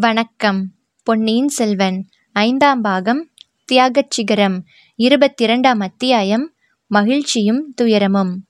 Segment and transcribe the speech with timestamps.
[0.00, 0.70] வணக்கம்.
[1.02, 3.28] பொன்னியின் செல்வன் ஐந்தாம் பாகம்
[3.64, 4.64] தியாகச் சிகரம்
[4.98, 6.52] இருபத்திரண்டாம் அத்தியாயம்
[6.86, 8.46] மகிழ்ச்சியும் துயரமும்.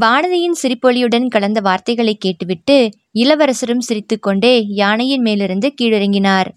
[0.00, 6.48] வானதியின் சிரிப்பொலியுடன் கலந்த வார்த்தைகளை கேட்டுவிட்டு இளவரசரும் சிரித்துக்கொண்டே யானையின் மேலிருந்து கீழிறங்கினார்.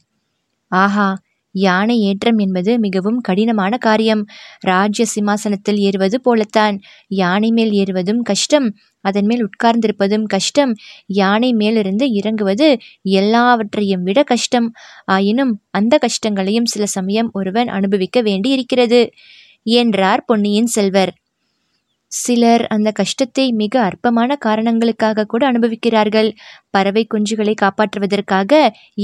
[0.67, 1.17] ஆஹா
[1.55, 4.23] யானை ஏற்றம் என்பது மிகவும் கடினமான காரியம்.
[4.59, 6.77] ராஜ்ய சிம்மாசனத்தில் ஏறுவது போலத்தான்.
[7.07, 8.67] யானை மேல் ஏறுவதும் கஷ்டம்.
[9.05, 10.73] அதன் மேல் உட்கார்ந்திருப்பதும் கஷ்டம்.
[11.07, 14.73] யானை மேலிருந்து இறங்குவது எல்லாவற்றையும் விட கஷ்டம்.
[15.05, 19.01] ஆயினும் அந்த கஷ்டங்களையும் சில சமயம் ஒருவன் அனுபவிக்க வேண்டி இருக்கிறது
[19.63, 21.13] என்றார் பொன்னியின் செல்வர்.
[22.23, 26.29] சிலர் அந்த கஷ்டத்தை மிக அற்பமான காரணங்களுக்காக கூட அனுபவிக்கிறார்கள்.
[26.69, 28.51] பறவை குஞ்சுகளை காப்பாற்றுவதற்காக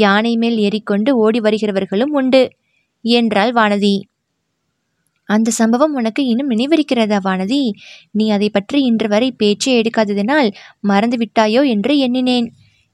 [0.04, 2.44] யானை மேல் ஏறிக்கொண்டு ஓடி வருகிறவர்களும் உண்டு
[3.06, 3.96] என்றாள் வானதி.
[5.30, 7.62] அந்த சம்பவம் உனக்கு இன்னும் நினைவிருக்கிறதா வானதி?
[8.12, 10.50] நீ அதை பற்றி இன்று வரை பேச்சே எடுக்காததினால்
[10.82, 12.48] மறந்து விட்டாயோ என்று எண்ணினேன்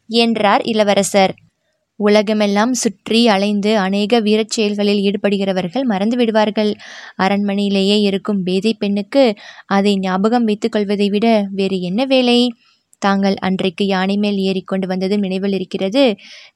[0.10, 1.34] என்றார் இளவரசர்.
[2.00, 6.72] உலகமெல்லாம் சுற்றி அலைந்து அநேக வீரச் செயல்களில் ஈடுபடுகிறவர்கள் மறந்து விடுவார்கள்
[7.18, 9.24] அரண்மனையிலேயே இருக்கும் பேதை பெண்ணுக்கு
[9.68, 12.40] அதை ஞாபகம் வைத்துக் கொள்வதை விட வேறு என்ன வேலை?
[13.02, 16.04] தாங்கள் அன்றைக்கு யானை மேல் ஏறிக்கொண்டு வந்ததும் நினைவில் இருக்கிறது.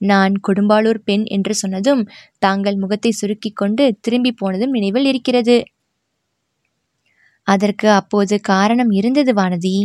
[0.04, 2.02] நான் கொடும்பாளூர் பெண் என்று சொன்னதும்
[2.40, 5.58] தாங்கள் முகத்தை சுருக்கிக் கொண்டு திரும்பி போனதும் நினைவில் இருக்கிறது.
[7.48, 9.76] அதற்கு அப்போது காரணம் இருந்தது வானதி.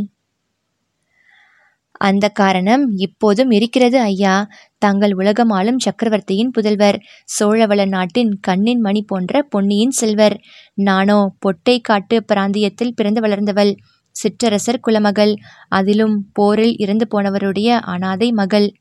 [1.99, 4.49] அந்த காரணம் இப்போதும் இருக்கிறது ஐயா.
[4.79, 6.99] தாங்கள் உலகம் ஆளும் சக்கரவர்த்தியின் புதல்வர்
[7.41, 10.41] சோழவள நாட்டின் கண்ணின் மணி போன்ற பொன்னியின் செல்வர்.
[10.75, 13.75] நானோ பொட்டை காட்டு பிராந்தியத்தில் பிறந்து வளர்ந்தவள்.
[14.17, 15.35] சிற்றரசர் குலமகள்.
[15.69, 18.75] அதிலும் போரில் இறந்து போனவருடைய அனாதை மகள்.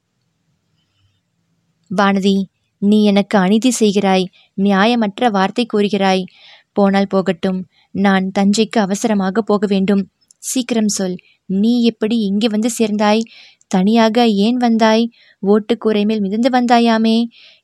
[1.98, 2.44] வானதி
[2.78, 4.26] நீ எனக்கு அநீதி செய்கிறாய்.
[4.62, 6.24] நியாயமற்ற வார்த்தை கூறுகிறாய்.
[6.72, 7.66] போனால் போகட்டும்.
[7.92, 10.10] நான் தஞ்சைக்கு அவசரமாக போக வேண்டும்.
[10.52, 11.18] சீக்கிரம் சொல்.
[11.50, 13.22] நீ எப்படி இங்கே வந்து சேர்ந்தாய்?
[13.72, 15.04] தனியாக ஏன் வந்தாய்?
[15.44, 17.18] ஓட்டுக்கூரை மேல் மிதந்து வந்தாயாமே?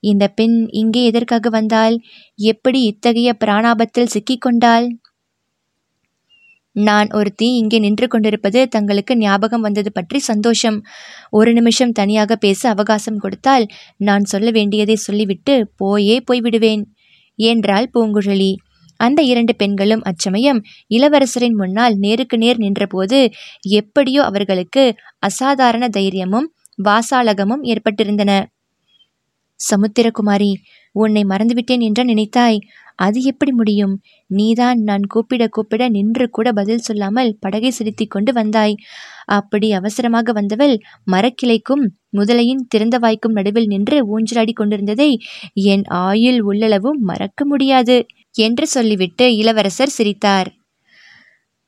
[0.03, 1.95] இந்த பெண் இங்கே எதற்காக வந்தாள்?
[2.39, 4.87] எப்படி இத்தகைய பிராணாபத்தில் சிக்கிக்கொண்டாள்
[6.75, 10.77] நான் ஒருத்தி இங்கே நின்று கொண்டிருப்பது தங்களுக்கு ஞாபகம் வந்தது பற்றி சந்தோஷம்.
[11.29, 13.65] ஒரு நிமிஷம் தனியாக பேச அவகாசம் கொடுத்தால்
[13.99, 16.83] நான் சொல்ல வேண்டியதை சொல்லிவிட்டு போயே போய்விடுவேன்.
[17.39, 18.51] என்றாள் பூங்குழலி.
[19.01, 20.59] அந்த இரண்டு பெண்களும் அச்சமயம்
[20.91, 23.19] இளவரசரின் முன்னால் நேருக்கு நேர் நின்றபோது
[23.79, 24.83] எப்படியோ அவர்களுக்கு
[25.19, 28.31] அசாதாரண தைரியமும் வாசாலகமும் ஏற்பட்டிருந்தன.
[29.59, 30.51] சமுத்திரகுமாரி
[30.95, 32.59] உன்னை மறந்துவிட்டேன் என்று நினைத்தாய்?
[32.95, 33.93] அது எப்படி முடியும்?
[34.29, 38.75] நீதான் நான் கூப்பிட கூப்பிட நின்று கூட பதில் சொல்லாமல் படகை செலுத்தி கொண்டு வந்தாய்.
[39.29, 40.75] அப்படி அவசரமாக வந்தவள்
[41.11, 41.83] மரக்கிளைக்கும்
[42.17, 45.09] முதலையின் திறந்த வாய்க்கும் நடுவில் நின்று ஊஞ்சலாடி கொண்டிருந்ததை
[45.73, 47.97] என் ஆயுள் உள்ளளவும் மறக்க முடியாது.
[48.35, 50.49] என்று சொல்லிவிட்டு இளவரசர் சிரித்தார்.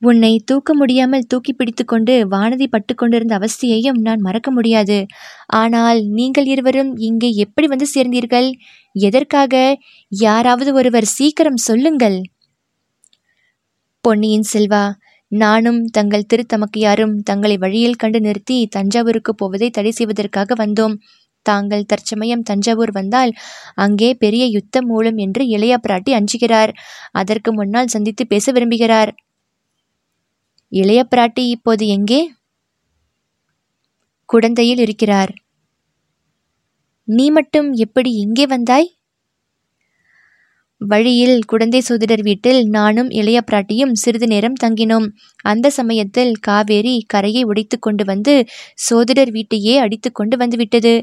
[0.02, 4.98] உன்னை தூக்க முடியாமல் தூக்கி பிடித்து கொண்டு வானதி பட்டு கொண்டிருந்த அவஸ்தையையும் நான் மறக்க முடியாது.
[5.48, 8.50] ஆனால் நீங்கள் இருவரும் இங்கே எப்படி வந்து சேர்ந்தீர்கள்?
[8.96, 9.78] எதற்காக?
[10.10, 12.22] யாராவது ஒருவர் சீக்கிரம் சொல்லுங்கள்.
[14.02, 14.84] பொன்னியின் செல்வா
[15.32, 20.96] நானும் தங்கள் திருத்தமக்கையாரும் தங்களை வழியில் கண்டு நிறுத்தி தஞ்சாவூருக்கு போவதை தடை செய்வதற்காக வந்தோம்.
[21.44, 23.32] தாங்கள் தற்சமயம் தஞ்சாவூர் வந்தால்
[23.76, 26.72] அங்கே பெரிய யுத்தம் மூலம் என்று இளைய பிராட்டி அஞ்சுகிறார்.
[27.12, 29.12] அதற்கு முன்னால் சந்தித்து பேச விரும்புகிறார்.
[30.72, 32.22] இளைய பிராட்டி இப்போது எங்கே?
[34.30, 35.34] குடந்தையில் இருக்கிறார்.
[37.08, 38.88] நீ மட்டும் எப்படி இங்கே வந்தாய்?
[40.88, 45.08] வழியில் குடந்தை சோதிடர் வீட்டில் நானும் இளைய பிராட்டியும் சிறிது நேரம் தங்கினோம்.
[45.42, 48.34] அந்த சமயத்தில் காவேரி கரையை உடைத்து கொண்டு வந்து
[48.88, 50.94] சோதிடர் வீட்டையே அடித்து கொண்டு வந்துவிட்டது.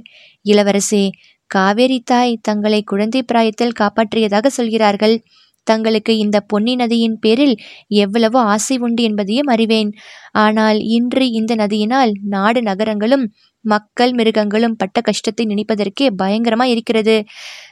[0.45, 1.05] இளவரசே
[1.51, 5.17] காவேரி தாய் தங்களை குழந்தை பிராயத்தில் காப்பாற்றியதாக சொல்கிறார்கள்.
[5.67, 7.55] தங்களுக்கு இந்த பொன்னி நதியின் பேரில்
[7.97, 9.91] எவ்வளவோ ஆசை உண்டு என்பதையும் அறிவேன்.
[10.37, 13.25] ஆனால் இன்று இந்த நதியினால் நாடு நகரங்களும்
[13.65, 17.17] மக்கள் மிருகங்களும் பட்ட கஷ்டத்தை நினைப்பதற்கே பயங்கரமா இருக்கிறது.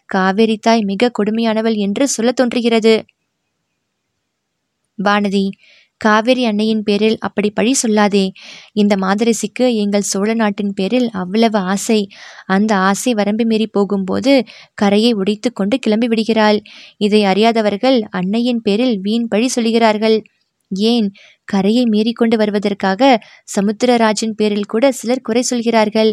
[0.07, 2.95] காவேரி தாய் மிக கொடுமையானவள் என்று சொல்ல தோன்றுகிறது.
[4.99, 5.45] வானதி
[6.01, 8.25] காவேரி அன்னையின் பேரில் அப்படி பழி சொல்லாதே.
[8.73, 11.99] இந்த மாதரசிக்கு எங்கள் சோழ நாட்டின் பேரில் அவ்வளவு ஆசை.
[12.47, 14.35] அந்த ஆசை வரம்பு மீறி போகும்போது
[14.75, 16.61] கரையை உடைத்து கொண்டு கிளம்பி விடுகிறாள்.
[16.99, 20.17] இதை அறியாதவர்கள் அன்னையின் பேரில் வீண் பழி சொல்கிறார்கள்
[20.93, 21.09] ஏன்?
[21.49, 23.11] கரையை மீறிக்கொண்டு வருவதற்காக
[23.57, 26.13] சமுத்திரராஜன் பேரில் கூட சிலர் குறை சொல்கிறார்கள்.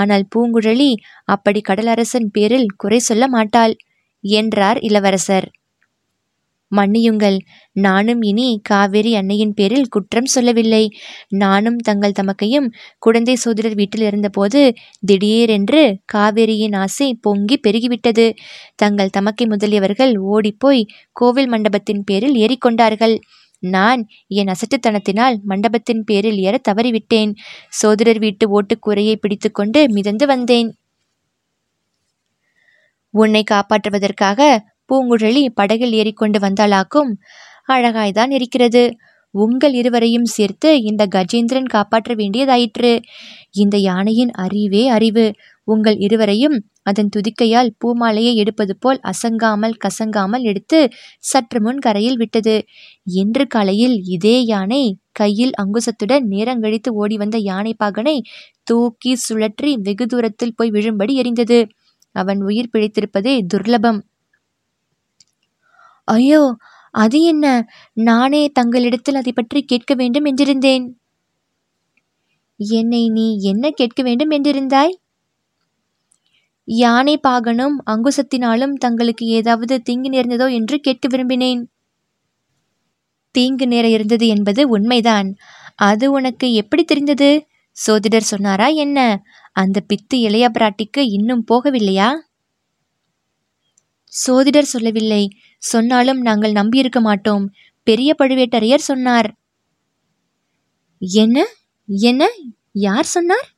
[0.00, 0.90] ஆனால் பூங்குழலி
[1.28, 3.76] அப்படி கடலரசன் பேரில் குறை சொல்ல மாட்டாள்
[4.24, 5.48] என்றார் இளவரசர்.
[6.72, 7.36] மன்னியுங்கள்
[7.76, 10.82] நானும் இனி காவேரி அன்னையின் பேரில் குற்றம் சொல்லவில்லை.
[11.42, 12.66] நானும் தங்கள் தமக்கையும்
[12.98, 14.60] குழந்தை சோதரர் வீட்டில் இருந்தபோது
[15.02, 15.82] திடீரென்று
[16.14, 18.26] காவேரியின் ஆசை பொங்கி பெருகிவிட்டது.
[18.74, 20.82] தங்கள் தமக்கை முதலியவர்கள் ஓடிப்போய்
[21.16, 23.16] கோவில் மண்டபத்தின் பேரில் ஏறிக்கொண்டார்கள்.
[23.58, 27.34] நான் என் அசட்டுத்தனத்தினால் மண்டபத்தின் பேரில் ஏற தவறிவிட்டேன்.
[27.68, 30.76] சோதரர் வீட்டு ஓட்டுக்கூரையை பிடித்துக்கொண்டு மிதந்து வந்தேன்.
[33.10, 34.58] உன்னை காப்பாற்றுவதற்காக
[34.88, 37.12] பூங்குழலி படகில் ஏறிக்கொண்டு வந்தாளாக்கும்
[37.68, 38.96] அழகாய்தான் இருக்கிறது.
[39.30, 43.02] உங்கள் இருவரையும் சேர்த்து இந்த கஜேந்திரன் காப்பாற்ற வேண்டியதாயிற்று.
[43.50, 45.34] இந்த யானையின் அறிவே அறிவு.
[45.64, 50.78] உங்கள் இருவரையும் அதன் துதிக்கையால் பூமாலையை எடுப்பது போல் அசங்காமல் கசங்காமல் எடுத்து
[51.24, 52.56] சற்று முன் கரையில் விட்டது.
[53.14, 58.16] என்று காலையில் இதே யானை கையில் அங்குசத்துடன் நேரங்கழித்து ஓடி வந்த யானை பாகனை
[58.62, 61.58] தூக்கி சுழற்றி வெகு தூரத்தில் போய் விழும்படி எரிந்தது
[62.14, 64.00] அவன் உயிர் பிழைத்திருப்பதே துர்லபம்.
[66.08, 66.42] ஐயோ
[66.94, 67.46] அது என்ன?
[68.00, 70.84] நானே தங்களிடத்தில் அதை பற்றி கேட்க வேண்டும் என்றிருந்தேன்.
[72.60, 74.94] என்னை நீ என்ன கேட்க வேண்டும் என்றிருந்தாய்?
[76.68, 81.62] யானை பாகனும் அங்குசத்தினாலும் தங்களுக்கு ஏதாவது தீங்கு நேர்ந்ததோ என்று கேட்க விரும்பினேன்.
[83.30, 85.36] தீங்கு நேர இருந்தது என்பது உண்மைதான்.
[85.74, 87.46] அது உனக்கு எப்படி தெரிந்தது?
[87.70, 89.22] சோதிடர் சொன்னாரா என்ன?
[89.52, 92.14] அந்த பித்து இளைய பிராட்டிக்கு இன்னும் போகவில்லையா?
[94.04, 95.30] சோதிடர் சொல்லவில்லை.
[95.58, 97.52] சொன்னாலும் நாங்கள் நம்பியிருக்க மாட்டோம்.
[97.82, 99.34] பெரிய பழுவேட்டரையர் சொன்னார்.
[100.98, 101.46] என்ன?
[101.86, 102.30] என்ன?
[102.72, 103.48] யார் சொன்னார்?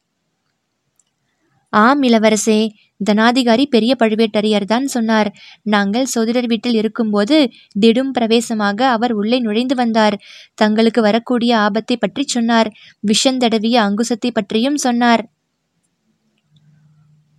[1.71, 2.69] ஆம் இளவரசே
[3.01, 5.31] தனாதிகாரி பெரிய பழுவேட்டரையர் தான் சொன்னார்.
[5.63, 7.37] நாங்கள் சோதிடர் வீட்டில் இருக்கும்போது
[7.81, 10.17] திடும் பிரவேசமாக அவர் உள்ளே நுழைந்து வந்தார்.
[10.55, 12.71] தங்களுக்கு வரக்கூடிய ஆபத்தை பற்றி சொன்னார்.
[13.07, 15.25] விஷந்தடவிய அங்குசத்தை பற்றியும் சொன்னார்.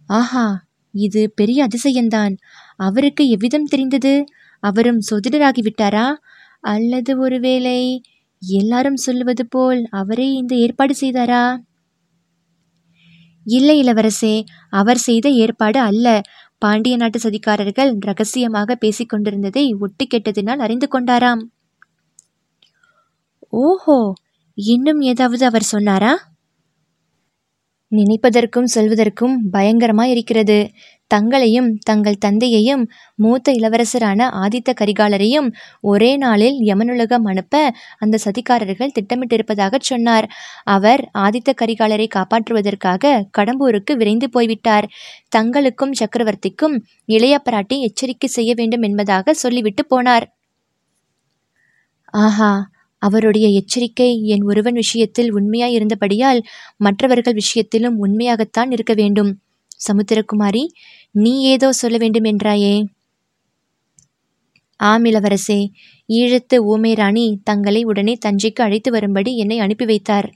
[0.09, 0.45] ஆஹா
[0.93, 2.33] இது பெரிய அதிசயம்தான்.
[2.77, 4.13] அவருக்கு எவ்விதம் தெரிந்தது?
[4.63, 6.07] அவரும் சோதிடராகிவிட்டாரா?
[6.63, 7.79] அல்லது ஒருவேளை
[8.41, 11.43] எல்லாரும் சொல்லுவது போல் அவரே இந்த ஏற்பாடு செய்தாரா?
[13.43, 16.21] இல்லை இளவரசே அவர் செய்த ஏற்பாடு அல்ல.
[16.57, 20.07] பாண்டிய நாட்டு சதிகாரர்கள் ரகசியமாக பேசிக் கொண்டிருந்ததை ஒட்டி
[20.59, 21.41] அறிந்து கொண்டாராம்.
[23.49, 24.13] ஓஹோ
[24.53, 26.28] இன்னும் ஏதாவது அவர் சொன்னாரா?
[27.91, 30.57] நினைப்பதற்கும் சொல்வதற்கும் பயங்கரமாய் இருக்கிறது
[31.11, 32.83] தங்களையும் தங்கள் தந்தையையும்
[33.15, 35.47] மூத்த இளவரசரான ஆதித்த கரிகாலரையும்
[35.83, 37.55] ஒரே நாளில் யமனுலகம் அனுப்ப
[37.97, 40.27] அந்த சதிகாரர்கள் திட்டமிட்டிருப்பதாகச் சொன்னார்.
[40.67, 43.03] அவர் ஆதித்த கரிகாலரை காப்பாற்றுவதற்காக
[43.37, 44.87] கடம்பூருக்கு விரைந்து போய்விட்டார்.
[45.35, 46.77] தங்களுக்கும் சக்கரவர்த்திக்கும்
[47.09, 50.27] இளைய பிராட்டி எச்சரிக்கை செய்ய வேண்டும் என்பதாக சொல்லிவிட்டு போனார்.
[52.13, 52.51] ஆஹா!
[53.01, 56.41] அவருடைய எச்சரிக்கை என் ஒருவன் விஷயத்தில் உண்மையாயிருந்தபடியால்
[56.77, 59.31] மற்றவர்கள் விஷயத்திலும் உண்மையாகத்தான் இருக்க வேண்டும்.
[59.87, 60.63] சமுத்திரகுமாரி
[61.11, 62.75] நீ ஏதோ சொல்ல வேண்டும் என்றாயே?
[64.79, 65.59] ஆம் இளவரசே.
[66.09, 70.29] ஈழத்து ஊமை ராணி தங்களை உடனே தஞ்சைக்கு அழைத்து வரும்படி என்னை அனுப்பி வைத்தார்.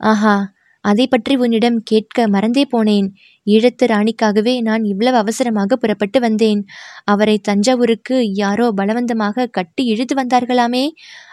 [0.00, 0.34] ஆஹா
[0.84, 3.08] அதை பற்றி உன்னிடம் கேட்க மறந்தே போனேன்.
[3.46, 6.60] ஈழத்து ராணிக்காகவே நான் இவ்வளவு அவசரமாக புறப்பட்டு வந்தேன்.
[7.04, 10.84] அவரை தஞ்சாவூருக்கு யாரோ பலவந்தமாக கட்டி இழுத்து வந்தார்களாமே?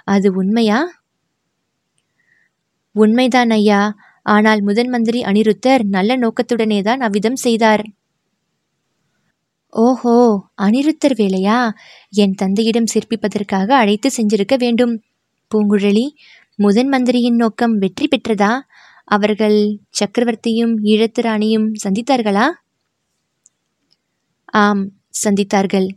[0.05, 0.79] அது உண்மையா?
[2.95, 3.81] உண்மைதான் ஐயா.
[4.25, 7.83] ஆனால் முதன் மந்திரி அனிருத்தர் நல்ல நோக்கத்துடனே தான் அவ்விதம் செய்தார்.
[9.73, 10.15] ஓஹோ
[10.55, 11.57] அனிருத்தர் வேலையா?
[12.13, 14.93] என் தந்தையிடம் சிற்பிப்பதற்காக அழைத்து செஞ்சிருக்க வேண்டும்.
[15.51, 16.05] பூங்குழலி
[16.55, 18.51] முதன் மந்திரியின் நோக்கம் வெற்றி பெற்றதா?
[19.09, 19.57] அவர்கள்
[19.99, 22.47] சக்கரவர்த்தியும் ஈழத்து ராணியும் சந்தித்தார்களா?
[24.45, 24.83] ஆம்
[25.23, 25.87] சந்தித்தார்கள்.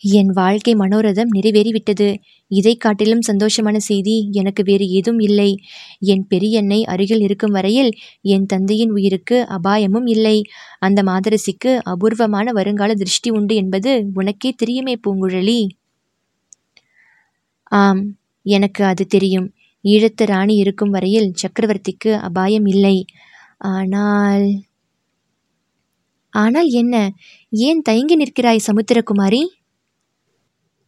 [0.00, 2.08] என் வாழ்க்கை மனோரதம் நிறைவேறிவிட்டது.
[2.50, 5.50] இதை காட்டிலும் சந்தோஷமான செய்தி எனக்கு வேறு ஏதும் இல்லை.
[5.98, 10.42] என் பெரியண்ணை அருகில் இருக்கும் வரையில் என் தந்தையின் உயிருக்கு அபாயமும் இல்லை.
[10.78, 15.60] அந்த மாதரசிக்கு அபூர்வமான வருங்கால திருஷ்டி உண்டு என்பது உனக்கே தெரியுமே பூங்குழலி.
[17.72, 18.02] ஆம்
[18.46, 19.48] எனக்கு அது தெரியும்.
[19.84, 22.96] ஈழத்து ராணி இருக்கும் வரையில் சக்கரவர்த்திக்கு அபாயம் இல்லை.
[23.72, 24.46] ஆனால்
[26.32, 26.94] ஆனால் என்ன?
[27.52, 29.40] ஏன் தயங்கி நிற்கிறாய் சமுத்திரகுமாரி?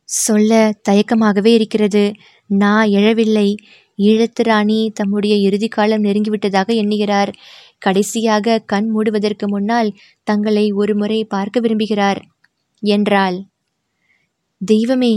[0.09, 0.53] சொல்ல
[0.89, 2.05] தயக்கமாகவே இருக்கிறது.
[2.51, 3.49] நான் எழவில்லை.
[3.99, 7.31] ஈழத்து ராணி தம்முடைய இறுதி காலம் நெருங்கிவிட்டதாக எண்ணுகிறார்.
[7.79, 9.91] கடைசியாக கண் மூடுவதற்கு முன்னால்
[10.23, 12.21] தங்களை ஒரு முறை பார்க்க விரும்புகிறார்.
[12.83, 13.37] என்றாள்.
[14.61, 15.15] தெய்வமே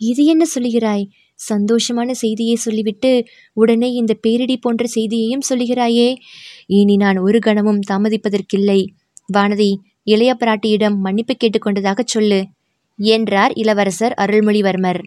[0.00, 1.04] இது என்ன சொல்லுகிறாய்?
[1.48, 6.16] சந்தோஷமான செய்தியை சொல்லிவிட்டு உடனே இந்த பேரிடி போன்ற செய்தியையும் சொல்லுகிறாயே.
[6.66, 8.86] இனி நான் ஒரு கணமும் தாமதிப்பதற்கில்லை.
[9.32, 9.70] வானதி
[10.02, 12.46] இளைய பிராட்டியிடம் மன்னிப்பு கேட்டுக்கொண்டதாகச் சொல்லு
[12.98, 15.00] என்றார் இளவரசர் அருள்மொழிவர்மர்.